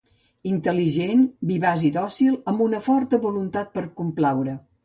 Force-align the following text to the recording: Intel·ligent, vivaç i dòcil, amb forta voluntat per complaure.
Intel·ligent, 0.51 1.21
vivaç 1.51 1.85
i 1.89 1.93
dòcil, 1.99 2.39
amb 2.53 2.81
forta 2.89 3.23
voluntat 3.27 3.73
per 3.77 3.89
complaure. 4.01 4.61